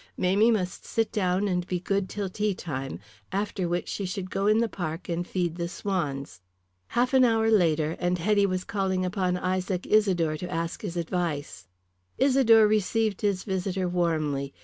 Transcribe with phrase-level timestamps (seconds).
[0.17, 2.97] Mamie must sit down and be good till teatime,
[3.31, 6.41] after which she should go in the park and feed the swans.
[6.87, 11.67] Half an hour later and Hetty was calling upon Izaac Isidore to ask his advice.
[12.17, 14.55] Isidore received his visitor warmly.